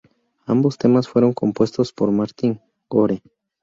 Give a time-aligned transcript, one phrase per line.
[0.47, 2.59] Ambos temas fueron compuestos por Martin
[2.89, 3.21] Gore.